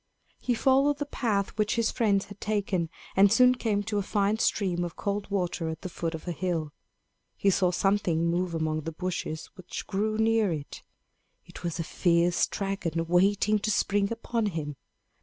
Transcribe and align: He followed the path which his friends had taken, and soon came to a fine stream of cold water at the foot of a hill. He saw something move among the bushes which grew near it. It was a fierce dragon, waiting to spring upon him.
He 0.39 0.55
followed 0.55 0.97
the 0.97 1.05
path 1.05 1.49
which 1.59 1.75
his 1.75 1.91
friends 1.91 2.25
had 2.25 2.41
taken, 2.41 2.89
and 3.15 3.31
soon 3.31 3.53
came 3.53 3.83
to 3.83 3.99
a 3.99 4.01
fine 4.01 4.39
stream 4.39 4.83
of 4.83 4.95
cold 4.95 5.29
water 5.29 5.69
at 5.69 5.81
the 5.83 5.89
foot 5.89 6.15
of 6.15 6.27
a 6.27 6.31
hill. 6.31 6.73
He 7.37 7.51
saw 7.51 7.69
something 7.69 8.25
move 8.25 8.55
among 8.55 8.81
the 8.81 8.91
bushes 8.93 9.51
which 9.53 9.85
grew 9.85 10.17
near 10.17 10.51
it. 10.51 10.81
It 11.45 11.63
was 11.63 11.77
a 11.79 11.83
fierce 11.83 12.47
dragon, 12.47 13.05
waiting 13.05 13.59
to 13.59 13.69
spring 13.69 14.11
upon 14.11 14.47
him. 14.47 14.75